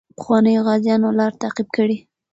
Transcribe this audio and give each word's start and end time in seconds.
د 0.09 0.13
پخوانیو 0.17 0.65
غازیانو 0.67 1.09
لار 1.19 1.33
تعقیب 1.41 1.67
کړئ. 1.75 1.97